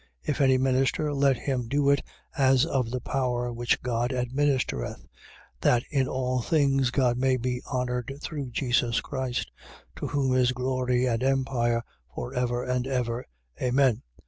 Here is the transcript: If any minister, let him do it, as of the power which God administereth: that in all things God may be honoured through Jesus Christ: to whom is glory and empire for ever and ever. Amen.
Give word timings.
If 0.23 0.41
any 0.41 0.57
minister, 0.57 1.13
let 1.13 1.37
him 1.37 1.67
do 1.67 1.91
it, 1.91 2.01
as 2.35 2.65
of 2.65 2.89
the 2.89 3.01
power 3.01 3.53
which 3.53 3.83
God 3.83 4.11
administereth: 4.11 5.05
that 5.59 5.83
in 5.91 6.07
all 6.07 6.41
things 6.41 6.89
God 6.89 7.19
may 7.19 7.37
be 7.37 7.61
honoured 7.71 8.11
through 8.19 8.49
Jesus 8.49 8.99
Christ: 8.99 9.51
to 9.97 10.07
whom 10.07 10.35
is 10.35 10.53
glory 10.53 11.05
and 11.05 11.21
empire 11.21 11.83
for 12.15 12.33
ever 12.33 12.63
and 12.63 12.87
ever. 12.87 13.27
Amen. 13.61 14.01